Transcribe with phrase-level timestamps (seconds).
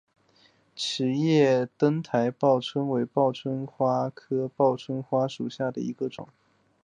[0.75, 6.27] 齿叶灯台报春为报春花科报春花属下的一个种。